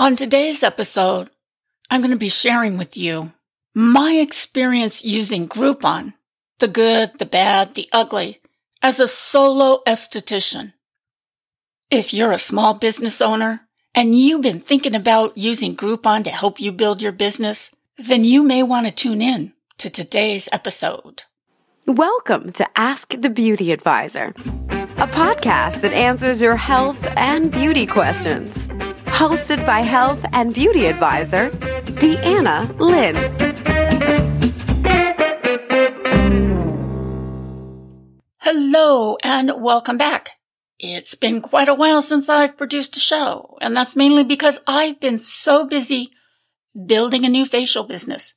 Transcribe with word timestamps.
On 0.00 0.16
today's 0.16 0.62
episode, 0.62 1.28
I'm 1.90 2.00
going 2.00 2.10
to 2.10 2.16
be 2.16 2.30
sharing 2.30 2.78
with 2.78 2.96
you 2.96 3.32
my 3.74 4.12
experience 4.12 5.04
using 5.04 5.46
Groupon, 5.46 6.14
the 6.58 6.68
good, 6.68 7.18
the 7.18 7.26
bad, 7.26 7.74
the 7.74 7.86
ugly, 7.92 8.40
as 8.80 8.98
a 8.98 9.06
solo 9.06 9.82
esthetician. 9.86 10.72
If 11.90 12.14
you're 12.14 12.32
a 12.32 12.38
small 12.38 12.72
business 12.72 13.20
owner 13.20 13.68
and 13.94 14.18
you've 14.18 14.40
been 14.40 14.60
thinking 14.60 14.94
about 14.94 15.36
using 15.36 15.76
Groupon 15.76 16.24
to 16.24 16.30
help 16.30 16.58
you 16.58 16.72
build 16.72 17.02
your 17.02 17.12
business, 17.12 17.70
then 17.98 18.24
you 18.24 18.42
may 18.42 18.62
want 18.62 18.86
to 18.86 18.92
tune 18.92 19.20
in 19.20 19.52
to 19.76 19.90
today's 19.90 20.48
episode. 20.50 21.24
Welcome 21.86 22.52
to 22.52 22.66
Ask 22.74 23.20
the 23.20 23.28
Beauty 23.28 23.70
Advisor, 23.70 24.28
a 24.96 25.06
podcast 25.06 25.82
that 25.82 25.92
answers 25.92 26.40
your 26.40 26.56
health 26.56 27.06
and 27.18 27.52
beauty 27.52 27.84
questions. 27.84 28.70
Hosted 29.20 29.66
by 29.66 29.80
health 29.80 30.24
and 30.32 30.54
beauty 30.54 30.86
advisor, 30.86 31.50
Deanna 32.00 32.74
Lynn. 32.80 33.16
Hello 38.38 39.18
and 39.22 39.52
welcome 39.62 39.98
back. 39.98 40.30
It's 40.78 41.14
been 41.16 41.42
quite 41.42 41.68
a 41.68 41.74
while 41.74 42.00
since 42.00 42.30
I've 42.30 42.56
produced 42.56 42.96
a 42.96 43.00
show, 43.00 43.58
and 43.60 43.76
that's 43.76 43.94
mainly 43.94 44.24
because 44.24 44.60
I've 44.66 44.98
been 45.00 45.18
so 45.18 45.66
busy 45.66 46.12
building 46.86 47.26
a 47.26 47.28
new 47.28 47.44
facial 47.44 47.84
business. 47.84 48.36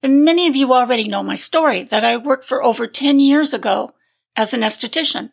And 0.00 0.24
many 0.24 0.46
of 0.46 0.54
you 0.54 0.72
already 0.72 1.08
know 1.08 1.24
my 1.24 1.34
story 1.34 1.82
that 1.82 2.04
I 2.04 2.18
worked 2.18 2.44
for 2.44 2.62
over 2.62 2.86
10 2.86 3.18
years 3.18 3.52
ago 3.52 3.94
as 4.36 4.54
an 4.54 4.60
esthetician, 4.60 5.32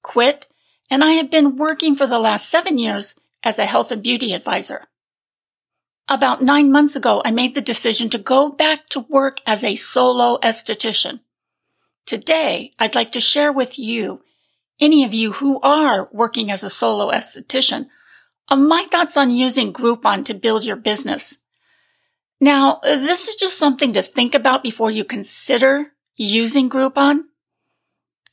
quit, 0.00 0.46
and 0.90 1.04
I 1.04 1.12
have 1.12 1.30
been 1.30 1.58
working 1.58 1.94
for 1.94 2.06
the 2.06 2.18
last 2.18 2.48
seven 2.48 2.78
years 2.78 3.14
as 3.44 3.58
a 3.58 3.66
health 3.66 3.92
and 3.92 4.02
beauty 4.02 4.32
advisor. 4.32 4.88
About 6.08 6.42
nine 6.42 6.70
months 6.70 6.96
ago, 6.96 7.22
I 7.24 7.30
made 7.30 7.54
the 7.54 7.60
decision 7.60 8.10
to 8.10 8.18
go 8.18 8.50
back 8.50 8.86
to 8.90 9.00
work 9.00 9.40
as 9.46 9.64
a 9.64 9.76
solo 9.76 10.38
esthetician. 10.42 11.20
Today, 12.06 12.72
I'd 12.78 12.94
like 12.94 13.12
to 13.12 13.20
share 13.20 13.52
with 13.52 13.78
you, 13.78 14.22
any 14.80 15.04
of 15.04 15.14
you 15.14 15.32
who 15.32 15.60
are 15.60 16.08
working 16.12 16.50
as 16.50 16.62
a 16.62 16.70
solo 16.70 17.10
esthetician, 17.10 17.86
uh, 18.48 18.56
my 18.56 18.86
thoughts 18.90 19.16
on 19.16 19.30
using 19.30 19.72
Groupon 19.72 20.24
to 20.24 20.34
build 20.34 20.64
your 20.64 20.76
business. 20.76 21.38
Now, 22.40 22.80
this 22.82 23.28
is 23.28 23.36
just 23.36 23.56
something 23.56 23.92
to 23.92 24.02
think 24.02 24.34
about 24.34 24.64
before 24.64 24.90
you 24.90 25.04
consider 25.04 25.92
using 26.16 26.68
Groupon. 26.68 27.22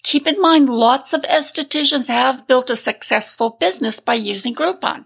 Keep 0.03 0.27
in 0.27 0.41
mind, 0.41 0.69
lots 0.69 1.13
of 1.13 1.21
estheticians 1.23 2.07
have 2.07 2.47
built 2.47 2.69
a 2.69 2.75
successful 2.75 3.57
business 3.59 3.99
by 3.99 4.13
using 4.13 4.55
Groupon. 4.55 5.05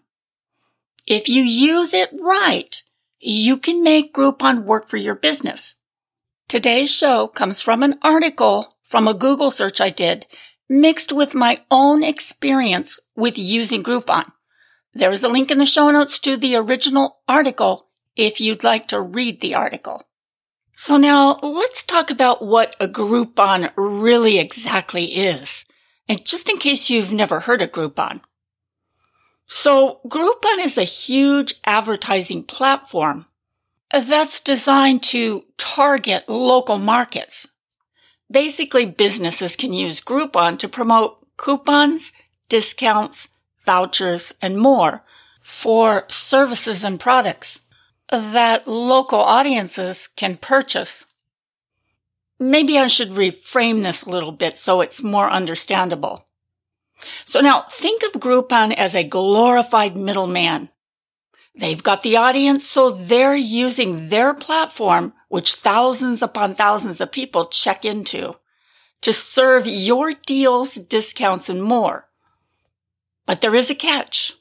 If 1.08 1.28
you 1.28 1.42
use 1.42 1.94
it 1.94 2.10
right, 2.20 2.82
you 3.20 3.58
can 3.58 3.84
make 3.84 4.14
Groupon 4.14 4.64
work 4.64 4.88
for 4.88 4.98
your 4.98 5.16
business. 5.16 5.76
Today's 6.48 6.92
show 6.92 7.28
comes 7.28 7.62
from 7.62 7.84
an 7.84 7.96
article 8.02 8.74
from 8.84 9.08
a 9.08 9.14
Google 9.14 9.50
search 9.50 9.82
I 9.82 9.90
did 9.90 10.28
mixed 10.70 11.12
with 11.12 11.36
my 11.36 11.62
own 11.70 12.04
experience 12.04 13.00
with 13.16 13.38
using 13.38 13.84
Groupon. 13.84 14.32
There 14.94 15.12
is 15.12 15.24
a 15.24 15.30
link 15.30 15.52
in 15.52 15.58
the 15.58 15.66
show 15.66 15.90
notes 15.92 16.20
to 16.20 16.38
the 16.38 16.56
original 16.56 17.18
article 17.28 17.88
if 18.16 18.40
you'd 18.40 18.64
like 18.64 18.88
to 18.90 19.02
read 19.02 19.42
the 19.42 19.56
article. 19.56 20.04
So 20.76 20.98
now 20.98 21.38
let's 21.44 21.84
talk 21.84 22.10
about 22.10 22.44
what 22.44 22.76
a 22.80 22.88
Groupon 22.88 23.72
really 23.78 24.40
exactly 24.40 25.16
is. 25.16 25.66
And 26.10 26.26
just 26.26 26.50
in 26.50 26.58
case 26.58 26.90
you've 26.90 27.14
never 27.14 27.42
heard 27.42 27.62
of 27.62 27.72
Groupon. 27.72 28.22
So 29.48 30.00
Groupon 30.08 30.60
is 30.60 30.78
a 30.78 30.84
huge 30.84 31.56
advertising 31.64 32.44
platform 32.44 33.28
that's 33.92 34.40
designed 34.40 35.04
to 35.04 35.44
target 35.58 36.28
local 36.28 36.80
markets. 36.80 37.48
Basically, 38.32 38.88
businesses 38.88 39.56
can 39.56 39.74
use 39.74 40.02
Groupon 40.02 40.58
to 40.58 40.68
promote 40.68 41.20
coupons, 41.38 42.12
discounts, 42.50 43.28
vouchers, 43.64 44.34
and 44.42 44.58
more 44.58 45.04
for 45.44 46.06
services 46.10 46.84
and 46.84 47.00
products 47.00 47.62
that 48.10 48.68
local 48.68 49.20
audiences 49.20 50.08
can 50.08 50.38
purchase. 50.38 51.06
Maybe 52.40 52.78
I 52.78 52.88
should 52.88 53.10
reframe 53.10 53.84
this 53.84 54.04
a 54.04 54.10
little 54.10 54.32
bit 54.32 54.58
so 54.58 54.82
it's 54.82 55.02
more 55.02 55.30
understandable. 55.30 56.26
So 57.26 57.42
now 57.42 57.66
think 57.70 58.04
of 58.04 58.22
Groupon 58.22 58.74
as 58.74 58.96
a 58.96 59.04
glorified 59.04 59.96
middleman. 59.96 60.70
They've 61.56 61.84
got 61.84 62.02
the 62.02 62.18
audience, 62.18 62.68
so 62.68 62.90
they're 62.90 63.36
using 63.36 64.10
their 64.10 64.34
platform, 64.34 65.14
which 65.30 65.56
thousands 65.56 66.22
upon 66.22 66.56
thousands 66.56 67.00
of 67.00 67.12
people 67.12 67.46
check 67.46 67.86
into, 67.86 68.38
to 69.02 69.14
serve 69.14 69.68
your 69.68 70.14
deals, 70.14 70.76
discounts, 70.76 71.50
and 71.50 71.62
more. 71.62 72.10
But 73.28 73.42
there 73.42 73.54
is 73.54 73.70
a 73.70 73.76
catch. 73.76 74.34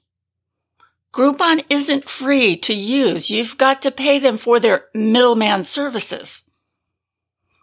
Groupon 1.13 1.65
isn't 1.69 2.09
free 2.09 2.57
to 2.57 2.73
use. 2.73 3.31
You've 3.31 3.59
got 3.59 3.83
to 3.83 3.91
pay 3.91 4.19
them 4.19 4.39
for 4.39 4.59
their 4.59 4.87
middleman 4.95 5.65
services. 5.65 6.43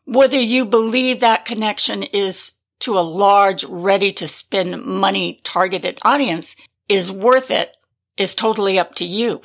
Whether 0.06 0.40
you 0.40 0.66
believe 0.66 1.20
that 1.20 1.46
connection 1.46 2.04
is 2.04 2.54
to 2.82 2.98
a 2.98 3.02
large, 3.02 3.64
ready 3.64 4.12
to 4.14 4.28
spend 4.28 4.84
money 4.84 5.42
targeted 5.44 6.00
audience 6.04 6.56
is 6.88 7.12
worth 7.12 7.52
it 7.52 7.76
is 8.18 8.36
totally 8.36 8.78
up 8.78 8.96
to 8.96 9.06
you. 9.06 9.42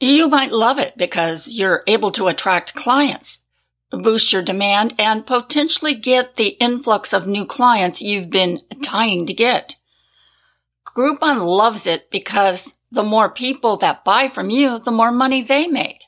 You 0.00 0.28
might 0.28 0.52
love 0.52 0.78
it 0.78 0.96
because 0.96 1.48
you're 1.48 1.82
able 1.86 2.10
to 2.12 2.28
attract 2.28 2.74
clients, 2.74 3.44
boost 3.90 4.32
your 4.32 4.42
demand, 4.42 4.94
and 4.98 5.26
potentially 5.26 5.94
get 5.94 6.34
the 6.34 6.50
influx 6.60 7.12
of 7.12 7.26
new 7.26 7.44
clients 7.44 8.02
you've 8.02 8.30
been 8.30 8.58
dying 8.82 9.26
to 9.26 9.34
get. 9.34 9.76
Groupon 10.86 11.40
loves 11.40 11.86
it 11.86 12.10
because 12.10 12.77
the 12.90 13.02
more 13.02 13.30
people 13.30 13.76
that 13.78 14.04
buy 14.04 14.28
from 14.28 14.50
you, 14.50 14.78
the 14.78 14.90
more 14.90 15.12
money 15.12 15.42
they 15.42 15.66
make. 15.66 16.04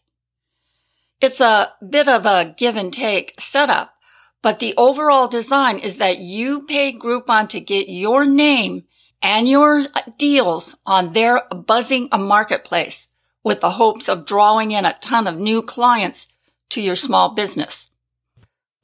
It's 1.20 1.40
a 1.40 1.72
bit 1.86 2.08
of 2.08 2.24
a 2.24 2.54
give 2.56 2.76
and 2.76 2.92
take 2.92 3.34
setup, 3.38 3.94
but 4.42 4.58
the 4.58 4.74
overall 4.76 5.28
design 5.28 5.78
is 5.78 5.98
that 5.98 6.18
you 6.18 6.62
pay 6.62 6.96
Groupon 6.96 7.48
to 7.50 7.60
get 7.60 7.90
your 7.90 8.24
name 8.24 8.84
and 9.22 9.46
your 9.46 9.84
deals 10.16 10.76
on 10.86 11.12
their 11.12 11.42
buzzing 11.54 12.08
marketplace 12.10 13.12
with 13.44 13.60
the 13.60 13.72
hopes 13.72 14.08
of 14.08 14.24
drawing 14.24 14.70
in 14.70 14.86
a 14.86 14.96
ton 15.00 15.26
of 15.26 15.38
new 15.38 15.62
clients 15.62 16.28
to 16.70 16.80
your 16.80 16.96
small 16.96 17.34
business. 17.34 17.90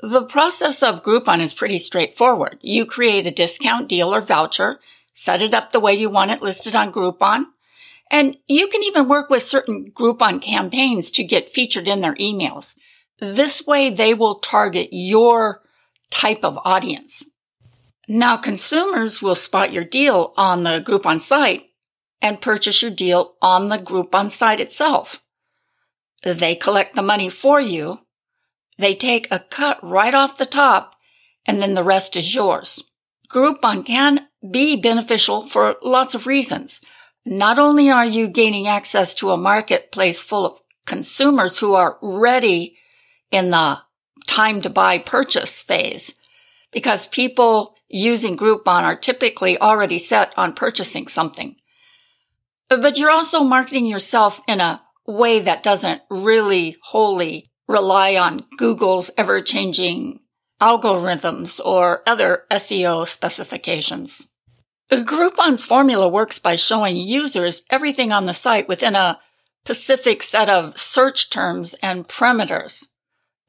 The 0.01 0.25
process 0.25 0.83
of 0.83 1.03
Groupon 1.03 1.41
is 1.41 1.55
pretty 1.55 1.79
straightforward. 1.79 2.59
You 2.61 2.85
create 2.85 3.27
a 3.27 3.31
discount 3.31 3.89
deal 3.89 4.15
or 4.15 4.21
voucher, 4.21 4.79
set 5.15 5.41
it 5.41 5.55
up 5.55 5.73
the 5.73 5.81
way 5.81 5.95
you 5.95 6.11
want 6.11 6.31
it 6.31 6.43
listed 6.43 6.75
on 6.75 6.93
Groupon, 6.93 7.47
and 8.11 8.37
you 8.47 8.69
can 8.69 8.83
even 8.83 9.09
work 9.09 9.31
with 9.31 9.43
certain 9.43 9.91
Groupon 9.91 10.41
campaigns 10.41 11.11
to 11.13 11.25
get 11.25 11.51
featured 11.51 11.89
in 11.89 12.01
their 12.01 12.15
emails. 12.17 12.77
This 13.19 13.67
way 13.67 13.91
they 13.91 14.15
will 14.15 14.37
target 14.37 14.89
your 14.93 15.63
type 16.11 16.45
of 16.45 16.59
audience. 16.65 17.29
Now 18.09 18.37
consumers 18.37 19.21
will 19.21 19.35
spot 19.35 19.73
your 19.73 19.85
deal 19.85 20.33
on 20.37 20.63
the 20.63 20.81
Groupon 20.81 21.21
site 21.21 21.71
and 22.23 22.41
purchase 22.41 22.83
your 22.83 22.91
deal 22.91 23.35
on 23.43 23.69
the 23.69 23.79
Groupon 23.79 24.31
site 24.31 24.61
itself. 24.61 25.23
They 26.23 26.55
collect 26.55 26.95
the 26.95 27.03
money 27.03 27.29
for 27.29 27.61
you. 27.61 28.01
They 28.79 28.95
take 28.95 29.29
a 29.31 29.41
cut 29.41 29.79
right 29.83 30.15
off 30.15 30.39
the 30.39 30.47
top 30.47 30.95
and 31.47 31.61
then 31.61 31.75
the 31.75 31.85
rest 31.85 32.17
is 32.17 32.35
yours. 32.35 32.85
Groupon 33.29 33.85
can 33.85 34.29
be 34.49 34.77
beneficial 34.77 35.47
for 35.47 35.77
lots 35.83 36.15
of 36.15 36.27
reasons. 36.27 36.81
Not 37.29 37.59
only 37.59 37.91
are 37.91 38.07
you 38.07 38.29
gaining 38.29 38.69
access 38.69 39.13
to 39.17 39.33
a 39.33 39.37
marketplace 39.37 40.23
full 40.23 40.47
of 40.47 40.61
consumers 40.85 41.59
who 41.59 41.75
are 41.75 41.99
ready 42.01 42.77
in 43.33 43.51
the 43.51 43.81
time 44.29 44.63
to 44.63 44.71
buy 44.71 44.99
purchase 44.99 45.65
phase, 45.65 46.15
because 46.71 47.09
people 47.09 47.75
using 47.89 48.37
Groupon 48.37 48.85
are 48.85 48.95
typically 48.95 49.61
already 49.61 49.99
set 49.99 50.33
on 50.37 50.53
purchasing 50.53 51.09
something. 51.09 51.57
But 52.69 52.97
you're 52.97 53.11
also 53.11 53.43
marketing 53.43 53.87
yourself 53.87 54.41
in 54.47 54.61
a 54.61 54.83
way 55.05 55.41
that 55.41 55.65
doesn't 55.65 56.03
really 56.09 56.77
wholly 56.81 57.51
rely 57.67 58.15
on 58.15 58.45
Google's 58.57 59.11
ever 59.19 59.41
changing 59.41 60.21
algorithms 60.61 61.61
or 61.65 62.05
other 62.07 62.45
SEO 62.53 63.05
specifications. 63.07 64.29
Groupon's 64.91 65.65
formula 65.65 66.09
works 66.09 66.39
by 66.39 66.57
showing 66.57 66.97
users 66.97 67.65
everything 67.71 68.13
on 68.13 68.27
the 68.27 68.35
site 68.35 68.69
within 68.69 68.95
a 68.95 69.19
specific 69.65 70.23
set 70.23 70.49
of 70.49 70.79
search 70.79 71.29
terms 71.29 71.75
and 71.83 72.07
parameters. 72.07 72.87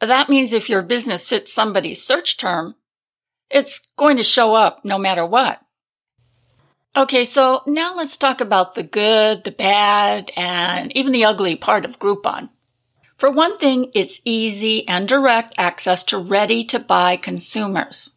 That 0.01 0.29
means 0.29 0.51
if 0.51 0.69
your 0.69 0.81
business 0.81 1.29
fits 1.29 1.53
somebody's 1.53 2.03
search 2.03 2.37
term, 2.37 2.75
it's 3.49 3.87
going 3.97 4.17
to 4.17 4.23
show 4.23 4.55
up 4.55 4.83
no 4.83 4.97
matter 4.97 5.25
what. 5.25 5.61
Okay, 6.95 7.23
so 7.23 7.61
now 7.67 7.95
let's 7.95 8.17
talk 8.17 8.41
about 8.41 8.73
the 8.73 8.81
good, 8.81 9.43
the 9.43 9.51
bad, 9.51 10.31
and 10.35 10.95
even 10.97 11.11
the 11.11 11.25
ugly 11.25 11.55
part 11.55 11.85
of 11.85 11.99
Groupon. 11.99 12.49
For 13.17 13.29
one 13.29 13.57
thing, 13.59 13.91
it's 13.93 14.21
easy 14.25 14.87
and 14.87 15.07
direct 15.07 15.53
access 15.57 16.03
to 16.05 16.17
ready 16.17 16.63
to 16.65 16.79
buy 16.79 17.15
consumers. 17.15 18.13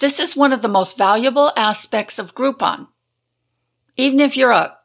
This 0.00 0.18
is 0.18 0.36
one 0.36 0.52
of 0.52 0.62
the 0.62 0.68
most 0.68 0.98
valuable 0.98 1.52
aspects 1.56 2.18
of 2.18 2.34
Groupon. 2.34 2.88
Even 3.96 4.20
if 4.20 4.36
you're 4.36 4.50
a 4.50 4.76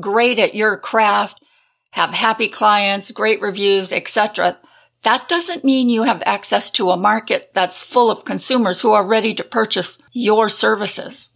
great 0.00 0.38
at 0.38 0.54
your 0.54 0.76
craft, 0.76 1.42
have 1.90 2.10
happy 2.10 2.48
clients, 2.48 3.10
great 3.10 3.40
reviews, 3.40 3.92
etc., 3.92 4.58
that 5.02 5.28
doesn't 5.28 5.64
mean 5.64 5.88
you 5.88 6.02
have 6.02 6.22
access 6.26 6.70
to 6.72 6.90
a 6.90 6.96
market 6.96 7.52
that's 7.54 7.84
full 7.84 8.10
of 8.10 8.24
consumers 8.24 8.80
who 8.80 8.92
are 8.92 9.06
ready 9.06 9.32
to 9.34 9.44
purchase 9.44 10.02
your 10.12 10.48
services. 10.48 11.30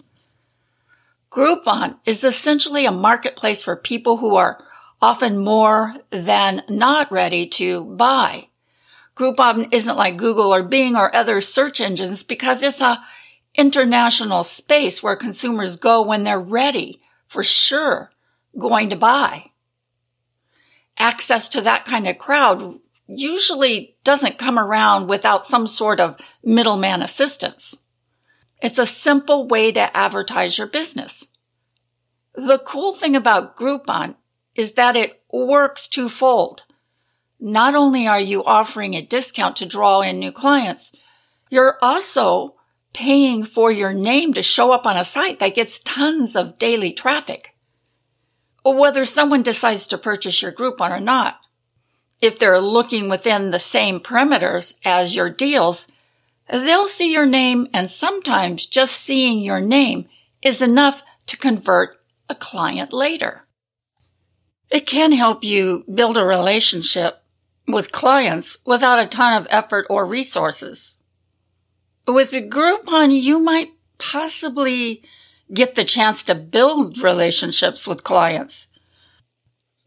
Groupon 1.31 1.99
is 2.05 2.25
essentially 2.25 2.85
a 2.85 2.93
marketplace 2.93 3.62
for 3.62 3.76
people 3.76 4.17
who 4.17 4.35
are 4.35 4.62
often 5.00 5.38
more 5.38 5.94
than 6.11 6.62
not 6.69 7.11
ready 7.11 7.47
to 7.47 7.85
buy. 7.85 8.49
Groupon 9.14 9.73
isn't 9.73 9.97
like 9.99 10.17
Google 10.17 10.55
or 10.55 10.62
Bing 10.62 10.97
or 10.97 11.14
other 11.14 11.41
search 11.41 11.81
engines 11.81 12.23
because 12.23 12.62
it's 12.62 12.81
a 12.81 13.03
international 13.55 14.44
space 14.44 15.03
where 15.03 15.17
consumers 15.17 15.76
go 15.76 16.03
when 16.03 16.25
they're 16.25 16.41
ready 16.41 17.03
for 17.26 17.44
sure 17.44 18.11
going 18.59 18.91
to 18.91 18.97
buy. 18.97 19.50
Access 20.99 21.49
to 21.50 21.61
that 21.62 21.85
kind 21.85 22.06
of 22.06 22.19
crowd 22.19 22.79
usually 23.06 23.97
doesn't 24.05 24.38
come 24.38 24.59
around 24.59 25.09
without 25.09 25.47
some 25.47 25.67
sort 25.67 26.00
of 26.00 26.17
middleman 26.43 27.03
assistance. 27.03 27.76
It's 28.62 28.79
a 28.79 28.87
simple 28.87 29.49
way 29.49 29.73
to 29.73 29.97
advertise 29.97 30.56
your 30.56 30.67
business. 30.67 31.29
The 32.35 32.58
cool 32.58 32.94
thing 32.94 33.17
about 33.17 33.56
Groupon 33.56 34.15
is 34.55 34.73
that 34.75 34.97
it 34.97 35.23
works 35.31 35.88
twofold. 35.88 36.65
Not 37.44 37.75
only 37.75 38.06
are 38.06 38.21
you 38.21 38.44
offering 38.44 38.94
a 38.94 39.03
discount 39.03 39.56
to 39.56 39.67
draw 39.67 40.00
in 40.00 40.21
new 40.21 40.31
clients, 40.31 40.93
you're 41.50 41.77
also 41.83 42.55
paying 42.93 43.43
for 43.43 43.73
your 43.73 43.93
name 43.93 44.33
to 44.35 44.43
show 44.43 44.71
up 44.71 44.87
on 44.87 44.97
a 44.97 45.05
site 45.05 45.41
that 45.41 45.56
gets 45.56 45.81
tons 45.81 46.37
of 46.37 46.56
daily 46.56 46.93
traffic. 46.93 47.56
Whether 48.65 49.05
someone 49.05 49.43
decides 49.43 49.89
to 49.89 49.99
purchase 49.99 50.41
your 50.41 50.53
Groupon 50.53 50.93
or 50.93 51.00
not, 51.00 51.41
if 52.21 52.39
they're 52.39 52.61
looking 52.61 53.09
within 53.09 53.50
the 53.50 53.59
same 53.59 53.99
parameters 53.99 54.79
as 54.85 55.17
your 55.17 55.29
deals, 55.29 55.91
they'll 56.49 56.87
see 56.87 57.12
your 57.12 57.27
name 57.27 57.67
and 57.75 57.91
sometimes 57.91 58.67
just 58.67 58.94
seeing 58.94 59.41
your 59.41 59.61
name 59.61 60.06
is 60.43 60.62
enough 60.62 61.03
to 61.27 61.37
convert 61.37 61.99
a 62.31 62.37
client 62.37 62.93
later. 62.93 63.43
It 64.71 64.87
can 64.87 65.11
help 65.11 65.43
you 65.43 65.85
build 65.93 66.17
a 66.17 66.25
relationship 66.25 67.19
with 67.67 67.93
clients 67.93 68.59
without 68.67 68.99
a 68.99 69.06
ton 69.06 69.41
of 69.41 69.47
effort 69.50 69.87
or 69.88 70.05
resources. 70.06 70.94
With 72.06 72.32
Groupon, 72.32 73.20
you 73.20 73.38
might 73.38 73.73
possibly 73.99 75.03
get 75.53 75.75
the 75.75 75.85
chance 75.85 76.25
to 76.25 76.35
build 76.35 76.99
relationships 76.99 77.87
with 77.87 78.05
clients. 78.05 78.69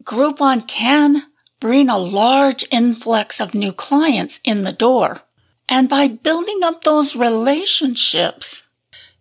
Groupon 0.04 0.68
can 0.68 1.24
bring 1.60 1.90
a 1.90 1.98
large 1.98 2.66
influx 2.72 3.42
of 3.42 3.56
new 3.56 3.74
clients 3.74 4.40
in 4.44 4.62
the 4.62 4.72
door. 4.72 5.22
And 5.68 5.90
by 5.90 6.08
building 6.08 6.60
up 6.64 6.84
those 6.84 7.16
relationships, 7.16 8.68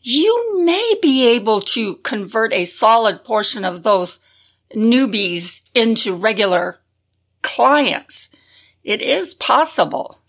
you 0.02 0.62
may 0.62 0.94
be 1.00 1.26
able 1.26 1.62
to 1.62 1.96
convert 1.96 2.52
a 2.52 2.66
solid 2.66 3.24
portion 3.24 3.64
of 3.64 3.82
those 3.82 4.20
newbies 4.74 5.62
into 5.74 6.14
regular 6.14 6.80
clients. 7.40 8.28
It 8.84 9.02
is 9.02 9.34
possible. 9.34 10.20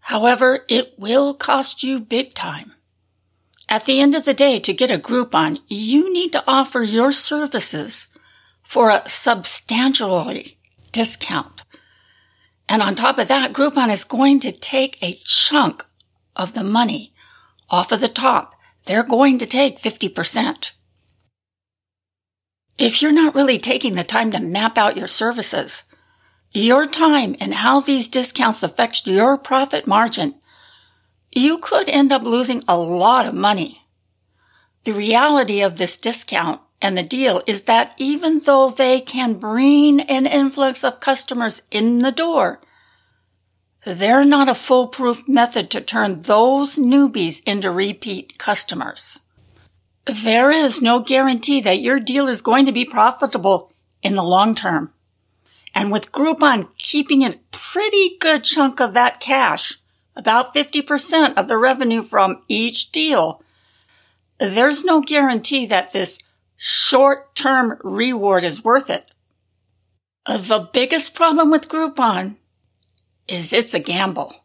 However, 0.00 0.64
it 0.68 0.94
will 0.98 1.34
cost 1.34 1.82
you 1.82 2.00
big 2.00 2.32
time. 2.34 2.72
At 3.68 3.84
the 3.84 4.00
end 4.00 4.14
of 4.14 4.24
the 4.24 4.34
day, 4.34 4.60
to 4.60 4.72
get 4.72 4.90
a 4.90 4.98
Groupon, 4.98 5.60
you 5.68 6.12
need 6.12 6.32
to 6.32 6.44
offer 6.46 6.82
your 6.82 7.12
services 7.12 8.08
for 8.62 8.90
a 8.90 9.02
substantially 9.06 10.58
discount. 10.92 11.62
And 12.68 12.80
on 12.80 12.94
top 12.94 13.18
of 13.18 13.28
that, 13.28 13.52
Groupon 13.52 13.90
is 13.92 14.04
going 14.04 14.40
to 14.40 14.52
take 14.52 15.02
a 15.02 15.20
chunk 15.24 15.84
of 16.36 16.54
the 16.54 16.64
money 16.64 17.12
off 17.68 17.92
of 17.92 18.00
the 18.00 18.08
top 18.08 18.54
they're 18.84 19.02
going 19.02 19.38
to 19.38 19.46
take 19.46 19.80
50%. 19.80 20.72
If 22.76 23.00
you're 23.00 23.12
not 23.12 23.34
really 23.34 23.58
taking 23.58 23.94
the 23.94 24.04
time 24.04 24.30
to 24.32 24.40
map 24.40 24.76
out 24.76 24.96
your 24.96 25.06
services, 25.06 25.84
your 26.54 26.86
time 26.86 27.34
and 27.40 27.52
how 27.52 27.80
these 27.80 28.08
discounts 28.08 28.62
affect 28.62 29.06
your 29.06 29.36
profit 29.36 29.86
margin, 29.86 30.36
you 31.32 31.58
could 31.58 31.88
end 31.88 32.12
up 32.12 32.22
losing 32.22 32.62
a 32.68 32.78
lot 32.78 33.26
of 33.26 33.34
money. 33.34 33.82
The 34.84 34.92
reality 34.92 35.60
of 35.60 35.76
this 35.76 35.96
discount 35.96 36.60
and 36.80 36.96
the 36.96 37.02
deal 37.02 37.42
is 37.46 37.62
that 37.62 37.92
even 37.98 38.40
though 38.40 38.70
they 38.70 39.00
can 39.00 39.34
bring 39.34 40.00
an 40.02 40.26
influx 40.26 40.84
of 40.84 41.00
customers 41.00 41.62
in 41.70 42.00
the 42.00 42.12
door, 42.12 42.60
they're 43.84 44.24
not 44.24 44.48
a 44.48 44.54
foolproof 44.54 45.28
method 45.28 45.70
to 45.70 45.80
turn 45.80 46.22
those 46.22 46.76
newbies 46.76 47.42
into 47.44 47.70
repeat 47.70 48.38
customers. 48.38 49.20
There 50.06 50.50
is 50.50 50.80
no 50.80 51.00
guarantee 51.00 51.60
that 51.62 51.80
your 51.80 51.98
deal 51.98 52.28
is 52.28 52.40
going 52.42 52.66
to 52.66 52.72
be 52.72 52.84
profitable 52.84 53.72
in 54.02 54.14
the 54.14 54.22
long 54.22 54.54
term. 54.54 54.93
And 55.74 55.90
with 55.90 56.12
Groupon 56.12 56.68
keeping 56.78 57.24
a 57.24 57.40
pretty 57.50 58.16
good 58.20 58.44
chunk 58.44 58.80
of 58.80 58.94
that 58.94 59.18
cash, 59.20 59.80
about 60.14 60.54
50% 60.54 61.34
of 61.34 61.48
the 61.48 61.58
revenue 61.58 62.02
from 62.02 62.40
each 62.48 62.92
deal, 62.92 63.42
there's 64.38 64.84
no 64.84 65.00
guarantee 65.00 65.66
that 65.66 65.92
this 65.92 66.20
short-term 66.56 67.78
reward 67.82 68.44
is 68.44 68.64
worth 68.64 68.88
it. 68.88 69.10
The 70.26 70.70
biggest 70.72 71.14
problem 71.14 71.50
with 71.50 71.68
Groupon 71.68 72.36
is 73.26 73.52
it's 73.52 73.74
a 73.74 73.78
gamble. 73.80 74.44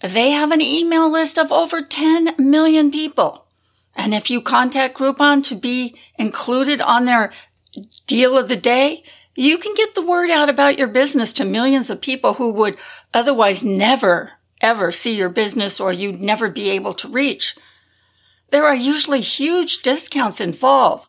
They 0.00 0.32
have 0.32 0.50
an 0.50 0.60
email 0.60 1.10
list 1.10 1.38
of 1.38 1.50
over 1.52 1.80
10 1.80 2.34
million 2.38 2.90
people. 2.90 3.46
And 3.96 4.12
if 4.12 4.28
you 4.28 4.40
contact 4.40 4.98
Groupon 4.98 5.44
to 5.44 5.54
be 5.54 5.96
included 6.18 6.80
on 6.80 7.04
their 7.04 7.32
deal 8.06 8.36
of 8.36 8.48
the 8.48 8.56
day, 8.56 9.04
you 9.34 9.58
can 9.58 9.74
get 9.74 9.94
the 9.94 10.06
word 10.06 10.30
out 10.30 10.48
about 10.48 10.78
your 10.78 10.88
business 10.88 11.32
to 11.34 11.44
millions 11.44 11.90
of 11.90 12.00
people 12.00 12.34
who 12.34 12.52
would 12.52 12.76
otherwise 13.12 13.64
never, 13.64 14.32
ever 14.60 14.92
see 14.92 15.16
your 15.16 15.28
business 15.28 15.80
or 15.80 15.92
you'd 15.92 16.20
never 16.20 16.48
be 16.48 16.70
able 16.70 16.94
to 16.94 17.08
reach. 17.08 17.56
There 18.50 18.64
are 18.64 18.74
usually 18.74 19.20
huge 19.20 19.82
discounts 19.82 20.40
involved, 20.40 21.08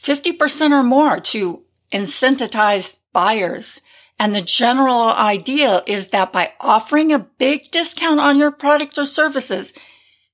50% 0.00 0.70
or 0.72 0.82
more 0.82 1.20
to 1.20 1.64
incentivize 1.92 2.98
buyers 3.12 3.80
and 4.20 4.34
the 4.34 4.42
general 4.42 5.08
idea 5.08 5.82
is 5.86 6.08
that 6.08 6.30
by 6.30 6.52
offering 6.60 7.10
a 7.10 7.18
big 7.18 7.70
discount 7.70 8.20
on 8.20 8.36
your 8.36 8.50
products 8.50 8.98
or 8.98 9.06
services, 9.06 9.72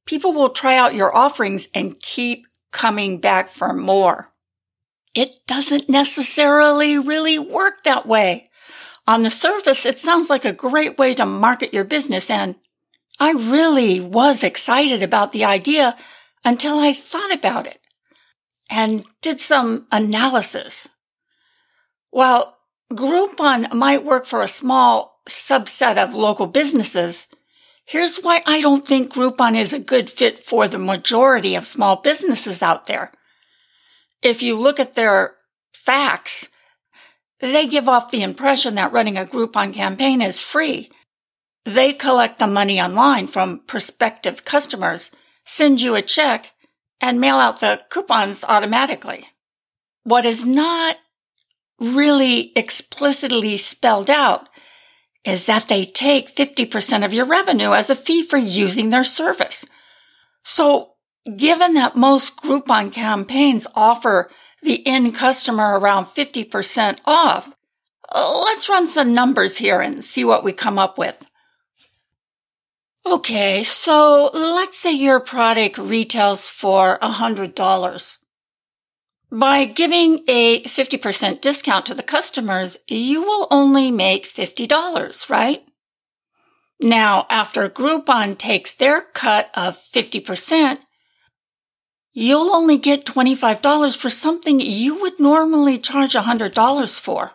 people 0.07 0.33
will 0.33 0.51
try 0.51 0.77
out 0.77 0.97
your 0.97 1.17
offerings 1.17 1.69
and 1.73 2.01
keep 2.01 2.49
coming 2.73 3.21
back 3.21 3.49
for 3.49 3.73
more. 3.73 4.33
It 5.17 5.47
doesn't 5.47 5.89
necessarily 5.89 6.99
really 6.99 7.39
work 7.39 7.85
that 7.85 8.07
way. 8.07 8.45
On 9.07 9.23
the 9.23 9.31
surface, 9.31 9.87
it 9.87 9.99
sounds 9.99 10.29
like 10.29 10.45
a 10.45 10.53
great 10.53 10.99
way 10.99 11.15
to 11.15 11.25
market 11.25 11.73
your 11.73 11.85
business 11.85 12.29
and 12.29 12.57
I 13.19 13.33
really 13.33 13.99
was 13.99 14.45
excited 14.45 15.03
about 15.03 15.33
the 15.33 15.47
idea 15.47 15.97
until 16.45 16.79
I 16.79 16.93
thought 16.93 17.33
about 17.33 17.67
it 17.67 17.81
and 18.69 19.07
did 19.23 19.41
some 19.41 19.87
analysis. 19.91 20.91
Well, 22.13 22.59
Groupon 22.93 23.73
might 23.73 24.05
work 24.05 24.27
for 24.27 24.43
a 24.43 24.49
small 24.49 25.23
subset 25.27 25.97
of 25.97 26.15
local 26.15 26.47
businesses. 26.47 27.27
Here's 27.87 28.19
why 28.19 28.43
I 28.45 28.61
don't 28.61 28.87
think 28.87 29.15
Groupon 29.15 29.57
is 29.57 29.73
a 29.73 29.79
good 29.79 30.11
fit 30.11 30.45
for 30.45 30.69
the 30.69 30.79
majority 30.79 31.55
of 31.55 31.67
small 31.67 31.97
businesses 31.97 32.63
out 32.63 32.85
there. 32.85 33.13
If 34.23 34.43
you 34.43 34.59
look 34.59 34.81
at 34.81 34.95
their 34.95 35.35
facts, 35.73 36.49
they 37.41 37.67
give 37.67 37.89
off 37.89 38.11
the 38.11 38.23
impression 38.23 38.75
that 38.77 38.93
running 38.93 39.17
a 39.17 39.25
Groupon 39.25 39.75
campaign 39.75 40.23
is 40.23 40.41
free. 40.41 40.91
They 41.65 41.93
collect 41.93 42.39
the 42.39 42.47
money 42.47 42.81
online 42.81 43.27
from 43.27 43.61
prospective 43.67 44.45
customers, 44.45 45.11
send 45.45 45.81
you 45.81 45.95
a 45.95 46.03
check, 46.03 46.53
and 47.01 47.21
mail 47.21 47.37
out 47.37 47.61
the 47.61 47.83
coupons 47.91 48.45
automatically. 48.45 49.27
What 50.05 50.25
is 50.25 50.47
not 50.47 50.97
really 51.79 52.53
explicitly 52.57 53.57
spelled 53.57 54.09
out 54.09 54.49
is 55.25 55.47
that 55.47 55.69
they 55.69 55.85
take 55.85 56.35
50% 56.35 57.05
of 57.05 57.13
your 57.13 57.27
revenue 57.27 57.73
as 57.73 57.91
a 57.91 57.97
fee 57.97 58.23
for 58.23 58.39
using 58.39 58.91
their 58.91 59.05
service. 59.05 59.67
So 60.45 60.93
given 61.35 61.75
that 61.75 61.97
most 61.97 62.37
Groupon 62.37 62.93
campaigns 62.93 63.67
offer 63.75 64.31
the 64.63 64.87
end 64.87 65.15
customer 65.15 65.79
around 65.79 66.07
50% 66.07 66.99
off, 67.05 67.55
let's 68.15 68.69
run 68.69 68.87
some 68.87 69.15
numbers 69.15 69.59
here 69.59 69.81
and 69.81 70.05
see 70.05 70.25
what 70.25 70.45
we 70.45 70.53
come 70.53 70.79
up 70.79 70.99
with. 70.99 71.25
Okay, 73.05 73.63
so 73.63 74.31
let's 74.35 74.77
say 74.77 74.93
your 74.93 75.21
product 75.21 75.79
retails 75.79 76.49
for 76.49 76.99
$100. 77.01 78.19
By 79.31 79.65
giving 79.65 80.21
a 80.29 80.63
50% 80.63 81.41
discount 81.41 81.87
to 81.87 81.95
the 81.95 82.03
customers, 82.03 82.79
you 82.89 83.23
will 83.23 83.49
only 83.51 83.91
make 83.91 84.27
$50, 84.27 85.31
right? 85.31 85.63
Now, 86.81 87.27
after 87.31 87.69
Groupon 87.69 88.39
takes 88.39 88.75
their 88.75 89.03
cut 89.03 89.51
of 89.55 89.79
50%, 89.79 90.79
you'll 92.19 92.51
only 92.51 92.79
get 92.79 93.05
$25 93.05 93.95
for 93.95 94.09
something 94.09 94.59
you 94.59 94.99
would 95.03 95.21
normally 95.21 95.77
charge 95.79 96.15
$100 96.15 96.99
for. 96.99 97.33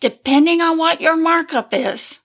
Depending 0.00 0.60
on 0.60 0.76
what 0.78 1.00
your 1.00 1.16
markup 1.16 1.68
is, 1.72 2.18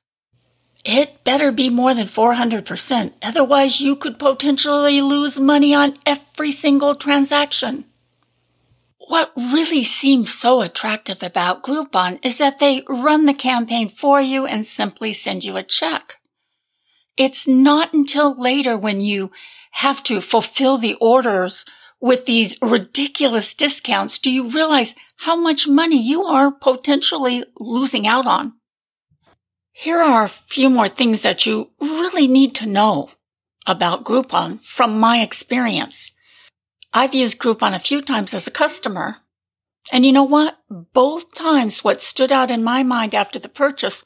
it 0.83 1.23
better 1.23 1.51
be 1.51 1.69
more 1.69 1.93
than 1.93 2.07
400%. 2.07 3.13
Otherwise, 3.21 3.79
you 3.79 3.95
could 3.95 4.17
potentially 4.17 4.99
lose 4.99 5.39
money 5.39 5.75
on 5.75 5.95
every 6.07 6.51
single 6.51 6.95
transaction. 6.95 7.85
What 8.97 9.31
really 9.37 9.83
seems 9.83 10.33
so 10.33 10.61
attractive 10.61 11.21
about 11.21 11.61
Groupon 11.61 12.17
is 12.25 12.39
that 12.39 12.57
they 12.57 12.83
run 12.89 13.27
the 13.27 13.33
campaign 13.33 13.89
for 13.89 14.19
you 14.19 14.47
and 14.47 14.65
simply 14.65 15.13
send 15.13 15.43
you 15.43 15.55
a 15.57 15.61
check. 15.61 16.15
It's 17.15 17.47
not 17.47 17.93
until 17.93 18.39
later 18.41 18.75
when 18.75 19.01
you 19.01 19.31
have 19.73 20.03
to 20.03 20.21
fulfill 20.21 20.77
the 20.77 20.95
orders 20.95 21.65
with 21.99 22.25
these 22.25 22.57
ridiculous 22.61 23.53
discounts 23.53 24.19
do 24.19 24.29
you 24.29 24.49
realize 24.49 24.93
how 25.17 25.35
much 25.35 25.67
money 25.67 26.01
you 26.01 26.23
are 26.23 26.51
potentially 26.51 27.43
losing 27.59 28.05
out 28.05 28.27
on. 28.27 28.53
Here 29.71 29.99
are 29.99 30.25
a 30.25 30.29
few 30.29 30.69
more 30.69 30.89
things 30.89 31.21
that 31.21 31.45
you 31.45 31.71
really 31.79 32.27
need 32.27 32.53
to 32.55 32.67
know 32.67 33.09
about 33.65 34.03
Groupon 34.03 34.61
from 34.63 34.99
my 34.99 35.21
experience. 35.21 36.11
I've 36.93 37.15
used 37.15 37.39
Groupon 37.39 37.73
a 37.73 37.79
few 37.79 38.01
times 38.01 38.33
as 38.33 38.45
a 38.45 38.51
customer. 38.51 39.17
And 39.91 40.05
you 40.05 40.11
know 40.11 40.23
what? 40.23 40.57
Both 40.69 41.33
times 41.33 41.83
what 41.83 42.01
stood 42.01 42.31
out 42.31 42.51
in 42.51 42.63
my 42.63 42.83
mind 42.83 43.15
after 43.15 43.39
the 43.39 43.49
purchase 43.49 44.03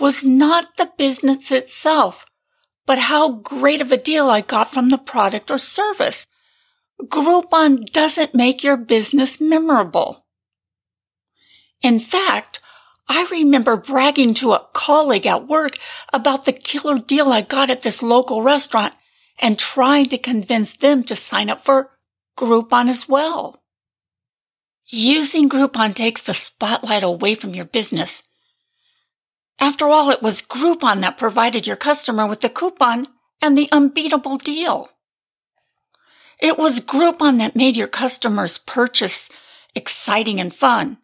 was 0.00 0.24
not 0.24 0.76
the 0.76 0.90
business 0.96 1.50
itself, 1.50 2.24
but 2.86 2.98
how 2.98 3.30
great 3.30 3.80
of 3.80 3.92
a 3.92 3.96
deal 3.96 4.28
I 4.28 4.40
got 4.40 4.70
from 4.70 4.90
the 4.90 4.98
product 4.98 5.50
or 5.50 5.58
service. 5.58 6.28
Groupon 7.00 7.86
doesn't 7.92 8.34
make 8.34 8.62
your 8.62 8.76
business 8.76 9.40
memorable. 9.40 10.26
In 11.82 11.98
fact, 11.98 12.60
I 13.08 13.26
remember 13.30 13.76
bragging 13.76 14.34
to 14.34 14.52
a 14.52 14.66
colleague 14.72 15.26
at 15.26 15.46
work 15.46 15.78
about 16.12 16.44
the 16.44 16.52
killer 16.52 16.98
deal 16.98 17.30
I 17.32 17.42
got 17.42 17.68
at 17.68 17.82
this 17.82 18.02
local 18.02 18.42
restaurant 18.42 18.94
and 19.38 19.58
trying 19.58 20.06
to 20.06 20.18
convince 20.18 20.76
them 20.76 21.02
to 21.04 21.16
sign 21.16 21.50
up 21.50 21.62
for 21.62 21.90
Groupon 22.38 22.88
as 22.88 23.08
well. 23.08 23.62
Using 24.86 25.48
Groupon 25.48 25.94
takes 25.94 26.22
the 26.22 26.34
spotlight 26.34 27.02
away 27.02 27.34
from 27.34 27.54
your 27.54 27.64
business. 27.64 28.22
After 29.60 29.88
all, 29.88 30.10
it 30.10 30.22
was 30.22 30.42
Groupon 30.42 31.00
that 31.00 31.18
provided 31.18 31.66
your 31.66 31.76
customer 31.76 32.26
with 32.26 32.40
the 32.40 32.48
coupon 32.48 33.06
and 33.40 33.56
the 33.56 33.68
unbeatable 33.72 34.38
deal. 34.38 34.88
It 36.40 36.58
was 36.58 36.80
Groupon 36.80 37.38
that 37.38 37.56
made 37.56 37.76
your 37.76 37.88
customers' 37.88 38.58
purchase 38.58 39.30
exciting 39.74 40.40
and 40.40 40.54
fun. 40.54 40.98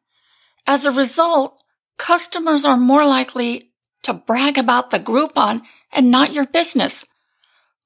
As 0.66 0.84
a 0.84 0.92
result, 0.92 1.56
customers 1.98 2.64
are 2.64 2.76
more 2.76 3.06
likely 3.06 3.72
to 4.02 4.12
brag 4.12 4.58
about 4.58 4.90
the 4.90 4.98
Groupon 4.98 5.62
and 5.92 6.10
not 6.10 6.32
your 6.32 6.46
business. 6.46 7.06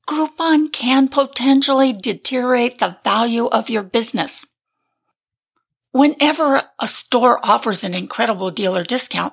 Groupon 0.06 0.72
can 0.72 1.08
potentially 1.08 1.92
deteriorate 1.92 2.78
the 2.78 2.98
value 3.04 3.46
of 3.46 3.70
your 3.70 3.82
business. 3.82 4.46
Whenever 5.92 6.62
a 6.78 6.88
store 6.88 7.40
offers 7.42 7.84
an 7.84 7.94
incredible 7.94 8.50
deal 8.50 8.76
or 8.76 8.84
discount, 8.84 9.32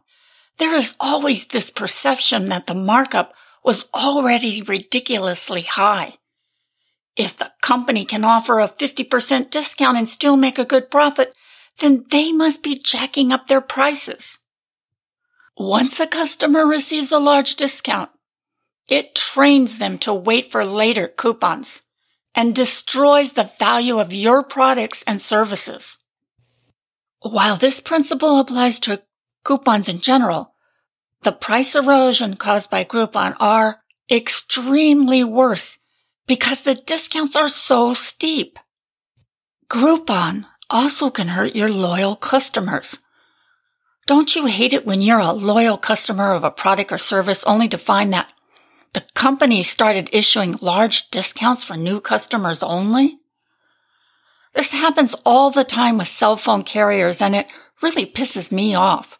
there 0.57 0.73
is 0.73 0.95
always 0.99 1.47
this 1.47 1.69
perception 1.69 2.49
that 2.49 2.67
the 2.67 2.75
markup 2.75 3.33
was 3.63 3.87
already 3.93 4.61
ridiculously 4.61 5.61
high. 5.61 6.15
If 7.15 7.37
the 7.37 7.51
company 7.61 8.05
can 8.05 8.23
offer 8.23 8.59
a 8.59 8.69
50% 8.69 9.49
discount 9.49 9.97
and 9.97 10.07
still 10.07 10.37
make 10.37 10.57
a 10.57 10.65
good 10.65 10.89
profit, 10.89 11.35
then 11.79 12.05
they 12.09 12.31
must 12.31 12.63
be 12.63 12.79
jacking 12.79 13.31
up 13.31 13.47
their 13.47 13.61
prices. 13.61 14.39
Once 15.57 15.99
a 15.99 16.07
customer 16.07 16.65
receives 16.65 17.11
a 17.11 17.19
large 17.19 17.55
discount, 17.55 18.09
it 18.87 19.15
trains 19.15 19.77
them 19.77 19.97
to 19.99 20.13
wait 20.13 20.51
for 20.51 20.65
later 20.65 21.07
coupons 21.07 21.83
and 22.33 22.55
destroys 22.55 23.33
the 23.33 23.51
value 23.59 23.99
of 23.99 24.13
your 24.13 24.43
products 24.43 25.03
and 25.05 25.21
services. 25.21 25.97
While 27.19 27.57
this 27.57 27.79
principle 27.79 28.39
applies 28.39 28.79
to 28.81 29.03
coupons 29.43 29.89
in 29.89 29.99
general, 29.99 30.55
the 31.23 31.31
price 31.31 31.75
erosion 31.75 32.35
caused 32.35 32.69
by 32.69 32.83
Groupon 32.83 33.35
are 33.39 33.81
extremely 34.09 35.23
worse 35.23 35.79
because 36.27 36.63
the 36.63 36.75
discounts 36.75 37.35
are 37.35 37.49
so 37.49 37.93
steep. 37.93 38.57
Groupon 39.69 40.45
also 40.69 41.09
can 41.09 41.29
hurt 41.29 41.55
your 41.55 41.69
loyal 41.69 42.15
customers. 42.15 42.99
Don't 44.07 44.35
you 44.35 44.47
hate 44.47 44.73
it 44.73 44.85
when 44.85 45.01
you're 45.01 45.19
a 45.19 45.31
loyal 45.31 45.77
customer 45.77 46.33
of 46.33 46.43
a 46.43 46.51
product 46.51 46.91
or 46.91 46.97
service 46.97 47.43
only 47.43 47.67
to 47.69 47.77
find 47.77 48.11
that 48.11 48.33
the 48.93 49.03
company 49.13 49.63
started 49.63 50.09
issuing 50.11 50.57
large 50.61 51.09
discounts 51.11 51.63
for 51.63 51.77
new 51.77 52.01
customers 52.01 52.63
only? 52.63 53.19
This 54.53 54.71
happens 54.71 55.15
all 55.25 55.51
the 55.51 55.63
time 55.63 55.97
with 55.97 56.07
cell 56.07 56.35
phone 56.35 56.63
carriers 56.63 57.21
and 57.21 57.35
it 57.35 57.47
really 57.81 58.05
pisses 58.05 58.51
me 58.51 58.75
off. 58.75 59.17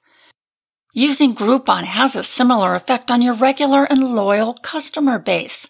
Using 0.94 1.34
Groupon 1.34 1.84
has 1.84 2.18
a 2.18 2.24
similar 2.24 2.76
effect 2.76 3.10
on 3.10 3.22
your 3.22 3.34
regular 3.34 3.86
and 3.86 4.04
loyal 4.04 4.56
customer 4.56 5.20
base. 5.20 5.70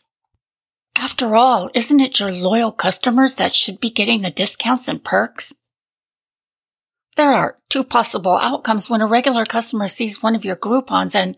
After 0.95 1.35
all, 1.35 1.69
isn't 1.75 1.99
it 1.99 2.19
your 2.19 2.31
loyal 2.31 2.71
customers 2.71 3.35
that 3.35 3.53
should 3.53 3.79
be 3.79 3.91
getting 3.91 4.21
the 4.21 4.31
discounts 4.31 4.87
and 4.87 5.03
perks? 5.03 5.53
There 7.17 7.31
are 7.31 7.59
two 7.69 7.83
possible 7.83 8.37
outcomes 8.37 8.89
when 8.89 9.01
a 9.01 9.05
regular 9.05 9.45
customer 9.45 9.87
sees 9.87 10.23
one 10.23 10.35
of 10.35 10.43
your 10.43 10.55
Groupons 10.55 11.13
and 11.13 11.37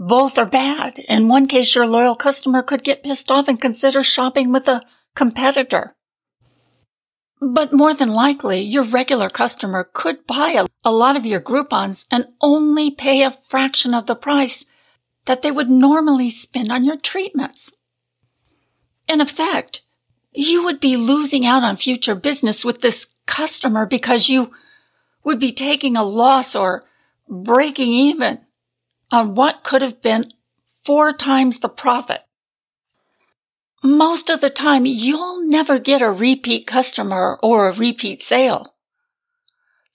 both 0.00 0.36
are 0.36 0.46
bad. 0.46 0.98
In 0.98 1.28
one 1.28 1.46
case, 1.46 1.76
your 1.76 1.86
loyal 1.86 2.16
customer 2.16 2.62
could 2.62 2.82
get 2.82 3.04
pissed 3.04 3.30
off 3.30 3.46
and 3.46 3.60
consider 3.60 4.02
shopping 4.02 4.50
with 4.50 4.66
a 4.66 4.82
competitor. 5.14 5.94
But 7.40 7.72
more 7.72 7.94
than 7.94 8.08
likely, 8.08 8.60
your 8.60 8.82
regular 8.82 9.28
customer 9.28 9.88
could 9.92 10.26
buy 10.26 10.52
a, 10.52 10.66
a, 10.84 10.90
lot 10.90 11.16
of 11.16 11.24
your 11.24 11.40
Groupons 11.40 12.06
and 12.10 12.26
only 12.40 12.90
pay 12.90 13.22
a 13.22 13.30
fraction 13.30 13.94
of 13.94 14.06
the 14.06 14.16
price 14.16 14.64
that 15.26 15.42
they 15.42 15.50
would 15.50 15.70
normally 15.70 16.30
spend 16.30 16.72
on 16.72 16.84
your 16.84 16.96
treatments. 16.96 17.72
In 19.08 19.20
effect, 19.20 19.82
you 20.32 20.64
would 20.64 20.80
be 20.80 20.96
losing 20.96 21.46
out 21.46 21.62
on 21.62 21.76
future 21.76 22.14
business 22.14 22.64
with 22.64 22.80
this 22.80 23.14
customer 23.26 23.86
because 23.86 24.28
you 24.28 24.52
would 25.22 25.38
be 25.38 25.52
taking 25.52 25.96
a 25.96 26.02
loss 26.02 26.56
or 26.56 26.84
breaking 27.28 27.92
even 27.92 28.40
on 29.12 29.34
what 29.34 29.62
could 29.62 29.82
have 29.82 30.02
been 30.02 30.30
four 30.84 31.12
times 31.12 31.60
the 31.60 31.68
profit. 31.68 32.22
Most 33.82 34.28
of 34.28 34.40
the 34.40 34.50
time, 34.50 34.86
you'll 34.86 35.46
never 35.46 35.78
get 35.78 36.02
a 36.02 36.10
repeat 36.10 36.66
customer 36.66 37.38
or 37.42 37.68
a 37.68 37.72
repeat 37.72 38.22
sale. 38.22 38.74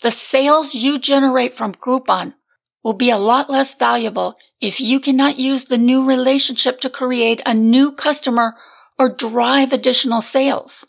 The 0.02 0.12
sales 0.12 0.74
you 0.74 1.00
generate 1.00 1.54
from 1.54 1.74
Groupon 1.74 2.36
will 2.84 2.94
be 2.94 3.10
a 3.10 3.18
lot 3.18 3.50
less 3.50 3.76
valuable 3.76 4.38
if 4.62 4.80
you 4.80 5.00
cannot 5.00 5.38
use 5.38 5.66
the 5.66 5.78
new 5.78 6.06
relationship 6.06 6.80
to 6.82 6.90
create 6.90 7.42
a 7.46 7.54
new 7.54 7.92
customer 7.92 8.56
or 8.98 9.10
drive 9.10 9.74
additional 9.74 10.22
sales. 10.22 10.86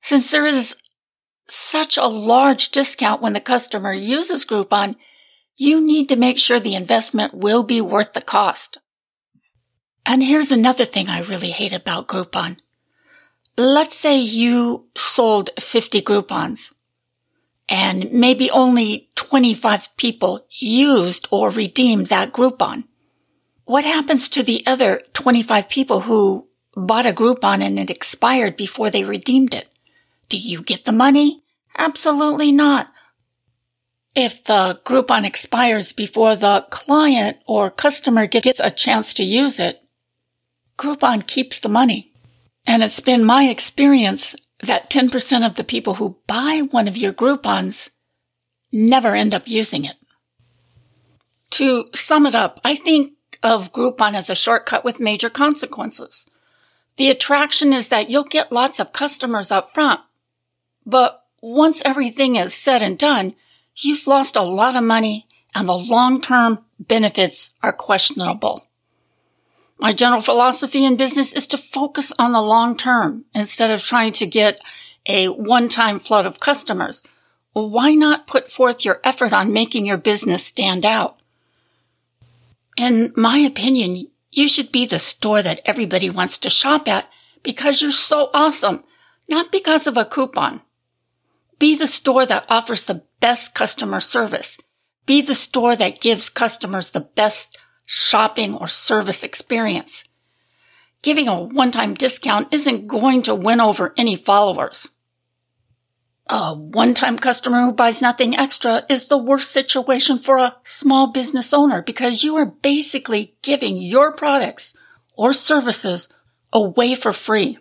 Since 0.00 0.30
there 0.30 0.46
is 0.46 0.76
such 1.48 1.96
a 1.96 2.06
large 2.06 2.70
discount 2.70 3.22
when 3.22 3.32
the 3.32 3.40
customer 3.40 3.92
uses 3.92 4.44
Groupon, 4.44 4.96
you 5.56 5.80
need 5.80 6.08
to 6.08 6.16
make 6.16 6.38
sure 6.38 6.60
the 6.60 6.76
investment 6.76 7.34
will 7.34 7.64
be 7.64 7.80
worth 7.80 8.12
the 8.12 8.20
cost. 8.20 8.78
And 10.08 10.22
here's 10.22 10.50
another 10.50 10.86
thing 10.86 11.10
I 11.10 11.20
really 11.20 11.50
hate 11.50 11.74
about 11.74 12.08
Groupon. 12.08 12.56
Let's 13.58 13.94
say 13.94 14.18
you 14.18 14.86
sold 14.96 15.50
50 15.60 16.00
Groupons 16.00 16.72
and 17.68 18.10
maybe 18.10 18.50
only 18.50 19.10
25 19.16 19.94
people 19.98 20.46
used 20.48 21.28
or 21.30 21.50
redeemed 21.50 22.06
that 22.06 22.32
Groupon. 22.32 22.84
What 23.66 23.84
happens 23.84 24.30
to 24.30 24.42
the 24.42 24.66
other 24.66 25.02
25 25.12 25.68
people 25.68 26.00
who 26.00 26.48
bought 26.74 27.04
a 27.04 27.12
Groupon 27.12 27.62
and 27.62 27.78
it 27.78 27.90
expired 27.90 28.56
before 28.56 28.88
they 28.88 29.04
redeemed 29.04 29.52
it. 29.52 29.68
Do 30.30 30.38
you 30.38 30.62
get 30.62 30.86
the 30.86 30.92
money? 30.92 31.42
Absolutely 31.76 32.50
not. 32.50 32.90
If 34.14 34.42
the 34.44 34.80
Groupon 34.86 35.26
expires 35.26 35.92
before 35.92 36.34
the 36.34 36.66
client 36.70 37.36
or 37.46 37.70
customer 37.70 38.26
gets 38.26 38.58
a 38.58 38.70
chance 38.70 39.12
to 39.12 39.22
use 39.22 39.60
it, 39.60 39.82
Groupon 40.78 41.26
keeps 41.26 41.60
the 41.60 41.68
money. 41.68 42.12
And 42.66 42.82
it's 42.82 43.00
been 43.00 43.24
my 43.24 43.44
experience 43.44 44.34
that 44.62 44.90
10% 44.90 45.46
of 45.46 45.56
the 45.56 45.64
people 45.64 45.94
who 45.94 46.18
buy 46.26 46.62
one 46.70 46.88
of 46.88 46.96
your 46.96 47.12
Groupons 47.12 47.90
never 48.72 49.14
end 49.14 49.34
up 49.34 49.48
using 49.48 49.84
it. 49.84 49.96
To 51.50 51.86
sum 51.94 52.26
it 52.26 52.34
up, 52.34 52.60
I 52.64 52.74
think 52.74 53.14
of 53.42 53.72
Groupon 53.72 54.14
as 54.14 54.28
a 54.30 54.34
shortcut 54.34 54.84
with 54.84 55.00
major 55.00 55.30
consequences. 55.30 56.26
The 56.96 57.10
attraction 57.10 57.72
is 57.72 57.88
that 57.88 58.10
you'll 58.10 58.24
get 58.24 58.52
lots 58.52 58.80
of 58.80 58.92
customers 58.92 59.50
up 59.50 59.72
front, 59.72 60.00
but 60.84 61.24
once 61.40 61.80
everything 61.84 62.36
is 62.36 62.52
said 62.52 62.82
and 62.82 62.98
done, 62.98 63.34
you've 63.76 64.06
lost 64.06 64.34
a 64.36 64.42
lot 64.42 64.74
of 64.74 64.82
money 64.82 65.26
and 65.54 65.68
the 65.68 65.74
long-term 65.74 66.64
benefits 66.78 67.54
are 67.62 67.72
questionable. 67.72 68.67
My 69.78 69.92
general 69.92 70.20
philosophy 70.20 70.84
in 70.84 70.96
business 70.96 71.32
is 71.32 71.46
to 71.48 71.58
focus 71.58 72.12
on 72.18 72.32
the 72.32 72.42
long 72.42 72.76
term 72.76 73.24
instead 73.34 73.70
of 73.70 73.82
trying 73.82 74.12
to 74.14 74.26
get 74.26 74.60
a 75.06 75.28
one-time 75.28 76.00
flood 76.00 76.26
of 76.26 76.40
customers. 76.40 77.02
Why 77.52 77.94
not 77.94 78.26
put 78.26 78.50
forth 78.50 78.84
your 78.84 79.00
effort 79.04 79.32
on 79.32 79.52
making 79.52 79.86
your 79.86 79.96
business 79.96 80.44
stand 80.44 80.84
out? 80.84 81.18
In 82.76 83.12
my 83.16 83.38
opinion, 83.38 84.08
you 84.30 84.48
should 84.48 84.70
be 84.70 84.86
the 84.86 84.98
store 84.98 85.42
that 85.42 85.60
everybody 85.64 86.10
wants 86.10 86.38
to 86.38 86.50
shop 86.50 86.86
at 86.86 87.08
because 87.42 87.80
you're 87.80 87.90
so 87.90 88.30
awesome, 88.34 88.84
not 89.28 89.50
because 89.50 89.86
of 89.86 89.96
a 89.96 90.04
coupon. 90.04 90.60
Be 91.58 91.74
the 91.76 91.88
store 91.88 92.26
that 92.26 92.46
offers 92.48 92.84
the 92.84 93.02
best 93.20 93.54
customer 93.54 94.00
service. 94.00 94.58
Be 95.06 95.22
the 95.22 95.34
store 95.34 95.74
that 95.74 96.00
gives 96.00 96.28
customers 96.28 96.90
the 96.90 97.00
best 97.00 97.56
shopping 97.90 98.54
or 98.54 98.68
service 98.68 99.24
experience. 99.24 100.04
Giving 101.00 101.26
a 101.26 101.40
one-time 101.40 101.94
discount 101.94 102.52
isn't 102.52 102.86
going 102.86 103.22
to 103.22 103.34
win 103.34 103.62
over 103.62 103.94
any 103.96 104.14
followers. 104.14 104.90
A 106.26 106.54
one-time 106.54 107.18
customer 107.18 107.62
who 107.62 107.72
buys 107.72 108.02
nothing 108.02 108.36
extra 108.36 108.84
is 108.90 109.08
the 109.08 109.16
worst 109.16 109.50
situation 109.52 110.18
for 110.18 110.36
a 110.36 110.56
small 110.64 111.06
business 111.12 111.54
owner 111.54 111.80
because 111.80 112.22
you 112.22 112.36
are 112.36 112.44
basically 112.44 113.34
giving 113.40 113.78
your 113.78 114.12
products 114.12 114.76
or 115.16 115.32
services 115.32 116.12
away 116.52 116.94
for 116.94 117.14
free. 117.14 117.58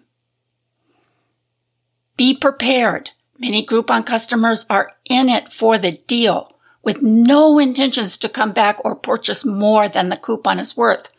Be 2.18 2.36
prepared. 2.36 3.12
Many 3.40 3.66
Groupon 3.66 4.06
customers 4.06 4.66
are 4.70 4.92
in 5.06 5.30
it 5.30 5.54
for 5.54 5.78
the 5.78 5.94
deal 6.06 6.57
with 6.88 7.01
no 7.01 7.60
intentions 7.60 8.17
to 8.17 8.29
come 8.29 8.53
back 8.53 8.79
or 8.86 8.96
purchase 8.96 9.44
more 9.44 9.89
than 9.89 10.08
the 10.08 10.15
coupon 10.15 10.58
is 10.58 10.77
worth. 10.77 11.10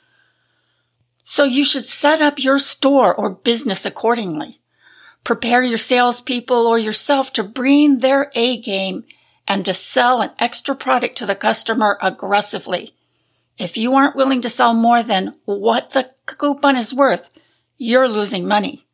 So 1.23 1.45
you 1.45 1.63
should 1.63 1.87
set 1.87 2.23
up 2.23 2.43
your 2.43 2.59
store 2.59 3.15
or 3.15 3.29
business 3.29 3.85
accordingly. 3.85 4.63
Prepare 5.25 5.63
your 5.63 5.77
salespeople 5.77 6.67
or 6.67 6.79
yourself 6.79 7.35
to 7.35 7.43
bring 7.43 7.99
their 7.99 8.33
A 8.35 8.59
game 8.59 9.05
and 9.47 9.63
to 9.67 9.75
sell 9.75 10.23
an 10.23 10.31
extra 10.39 10.75
product 10.75 11.19
to 11.19 11.27
the 11.27 11.35
customer 11.35 11.99
aggressively. 12.01 12.95
If 13.59 13.77
you 13.77 13.93
aren't 13.93 14.17
willing 14.17 14.41
to 14.41 14.49
sell 14.49 14.73
more 14.73 15.03
than 15.03 15.35
what 15.45 15.91
the 15.91 16.13
coupon 16.25 16.77
is 16.77 16.95
worth, 16.95 17.29
you're 17.77 18.09
losing 18.09 18.49
money. 18.49 18.87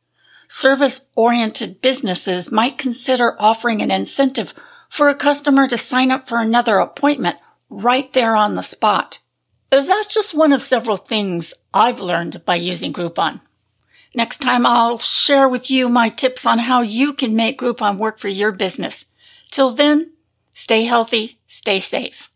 Service 0.48 1.06
oriented 1.14 1.80
businesses 1.80 2.50
might 2.50 2.78
consider 2.78 3.40
offering 3.40 3.80
an 3.80 3.92
incentive 3.92 4.52
for 4.94 5.08
a 5.08 5.14
customer 5.16 5.66
to 5.66 5.76
sign 5.76 6.12
up 6.12 6.28
for 6.28 6.38
another 6.40 6.78
appointment 6.78 7.36
right 7.68 8.12
there 8.12 8.36
on 8.36 8.54
the 8.54 8.62
spot. 8.62 9.18
That's 9.70 10.14
just 10.14 10.34
one 10.34 10.52
of 10.52 10.62
several 10.62 10.96
things 10.96 11.52
I've 11.74 11.98
learned 11.98 12.44
by 12.44 12.54
using 12.54 12.92
Groupon. 12.92 13.40
Next 14.14 14.38
time 14.38 14.64
I'll 14.64 14.98
share 14.98 15.48
with 15.48 15.68
you 15.68 15.88
my 15.88 16.10
tips 16.10 16.46
on 16.46 16.60
how 16.60 16.82
you 16.82 17.12
can 17.12 17.34
make 17.34 17.58
Groupon 17.58 17.98
work 17.98 18.20
for 18.20 18.28
your 18.28 18.52
business. 18.52 19.06
Till 19.50 19.72
then, 19.72 20.12
stay 20.52 20.84
healthy, 20.84 21.40
stay 21.48 21.80
safe. 21.80 22.30